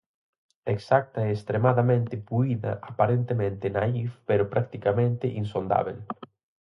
[0.75, 5.97] Exacta e extremadamente puída, aparentemente naíf pero practicamente insondábel.